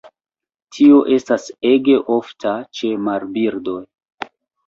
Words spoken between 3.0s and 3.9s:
marbirdoj.